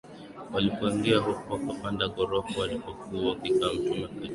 walipoingia 0.53 1.17
huko 1.17 1.53
wakapanda 1.53 2.07
ghorofani 2.07 2.57
walipokuwa 2.57 3.29
wakikaa 3.29 3.73
Mtume 3.73 4.07
Petro 4.07 4.19